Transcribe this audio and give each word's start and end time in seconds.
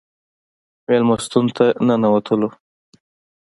مېلمستون 0.87 1.45
ته 1.55 1.65
ننوتلو. 1.87 2.49